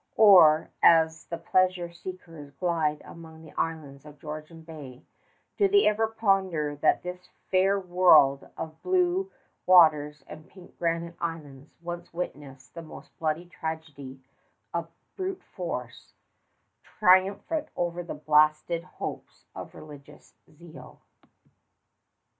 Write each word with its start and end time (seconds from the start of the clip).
Or, 0.17 0.71
as 0.81 1.25
the 1.25 1.37
pleasure 1.37 1.91
seekers 1.93 2.49
glide 2.55 3.03
among 3.05 3.43
the 3.43 3.51
islands 3.53 4.03
of 4.03 4.17
Georgian 4.17 4.63
Bay, 4.63 5.03
do 5.59 5.67
they 5.67 5.85
ever 5.85 6.07
ponder 6.07 6.75
that 6.77 7.03
this 7.03 7.29
fair 7.51 7.79
world 7.79 8.49
of 8.57 8.81
blue 8.81 9.31
waters 9.67 10.23
and 10.25 10.49
pink 10.49 10.75
granite 10.79 11.13
islands 11.21 11.75
once 11.83 12.11
witnessed 12.11 12.73
the 12.73 12.81
most 12.81 13.15
bloody 13.19 13.45
tragedy 13.45 14.19
of 14.73 14.89
brute 15.15 15.43
force, 15.55 16.13
triumphant 16.81 17.67
over 17.75 18.01
the 18.01 18.15
blasted 18.15 18.83
hopes 18.83 19.45
of 19.53 19.75
religious 19.75 20.33
zeal? 20.57 20.99